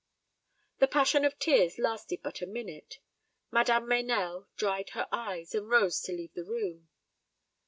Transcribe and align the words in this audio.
The 0.79 0.87
passion 0.87 1.23
of 1.25 1.37
tears 1.37 1.77
lasted 1.77 2.23
but 2.23 2.41
a 2.41 2.47
minute. 2.47 2.97
Madame 3.51 3.87
Meynell 3.87 4.47
dried 4.57 4.89
her 4.97 5.07
eyes, 5.11 5.53
and 5.53 5.69
rose 5.69 6.01
to 6.01 6.11
leave 6.11 6.33
the 6.33 6.43
room. 6.43 6.89